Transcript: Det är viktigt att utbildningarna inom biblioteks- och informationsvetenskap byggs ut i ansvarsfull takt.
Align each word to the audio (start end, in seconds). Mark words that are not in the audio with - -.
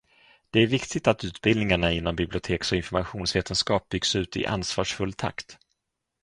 Det 0.51 0.59
är 0.59 0.67
viktigt 0.67 1.07
att 1.07 1.23
utbildningarna 1.23 1.91
inom 1.91 2.15
biblioteks- 2.15 2.71
och 2.71 2.77
informationsvetenskap 2.77 3.89
byggs 3.89 4.15
ut 4.15 4.37
i 4.37 4.45
ansvarsfull 4.45 5.13
takt. 5.13 5.57